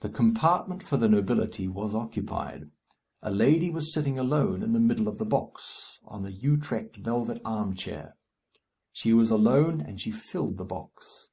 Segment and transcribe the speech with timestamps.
[0.00, 2.72] The compartment for the nobility was occupied.
[3.22, 7.40] A lady was sitting alone in the middle of the box, on the Utrecht velvet
[7.44, 8.16] arm chair.
[8.90, 11.28] She was alone, and she filled the box.